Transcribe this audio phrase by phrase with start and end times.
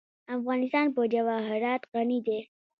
[0.37, 2.39] افغانستان په جواهرات غني دی.